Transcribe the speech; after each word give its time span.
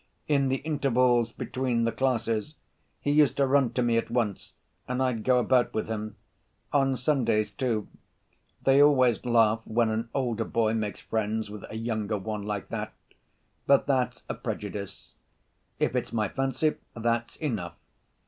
In 0.27 0.47
the 0.49 0.55
intervals 0.65 1.31
between 1.31 1.83
the 1.83 1.91
classes 1.91 2.55
he 3.01 3.11
used 3.11 3.37
to 3.37 3.45
run 3.45 3.71
to 3.73 3.83
me 3.83 3.97
at 3.99 4.09
once, 4.09 4.53
and 4.87 4.99
I'd 4.99 5.23
go 5.23 5.37
about 5.37 5.75
with 5.75 5.85
him. 5.89 6.15
On 6.73 6.97
Sundays, 6.97 7.51
too. 7.51 7.87
They 8.63 8.81
always 8.81 9.23
laugh 9.23 9.61
when 9.63 9.89
an 9.91 10.09
older 10.15 10.43
boy 10.43 10.73
makes 10.73 11.01
friends 11.01 11.51
with 11.51 11.65
a 11.69 11.75
younger 11.77 12.17
one 12.17 12.41
like 12.41 12.69
that; 12.69 12.93
but 13.67 13.85
that's 13.85 14.23
a 14.27 14.33
prejudice. 14.33 15.13
If 15.77 15.95
it's 15.95 16.11
my 16.11 16.29
fancy, 16.29 16.77
that's 16.95 17.35
enough. 17.35 17.75